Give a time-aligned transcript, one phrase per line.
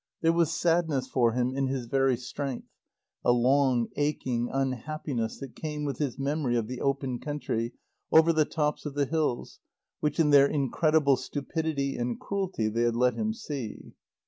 [0.21, 2.65] There was sadness for him in his very strength.
[3.23, 7.73] A long, aching unhappiness that came with his memory of the open country
[8.11, 9.59] over the tops of the hills,
[9.99, 13.93] which, in their incredible stupidity and cruelty, they had let him see.